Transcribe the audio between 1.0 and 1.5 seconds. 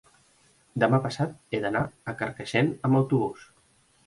passat